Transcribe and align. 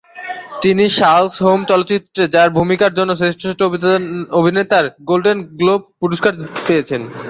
তিনি 0.63 0.83
Sherlock 0.97 1.33
Holmes 1.41 1.65
চলচ্চিত্রে 1.71 2.23
তার 2.33 2.49
ভূমিকার 2.57 2.91
জন্য 2.97 3.11
শ্রেষ্ঠ 3.19 3.41
অভিনেতার 4.39 4.85
গোল্ডেন 5.09 5.37
গ্লোব 5.59 5.81
পুরস্কার 6.01 6.33
পেয়েছেন। 6.67 7.01